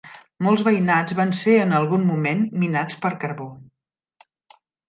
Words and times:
Molts 0.45 0.63
veïnats 0.67 1.15
van 1.19 1.33
ser 1.41 1.53
en 1.65 1.75
algun 1.81 2.07
moment 2.13 2.43
minats 2.65 3.01
per 3.07 3.15
carbó. 3.25 3.49